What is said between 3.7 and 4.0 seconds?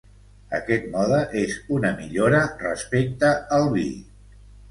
vi.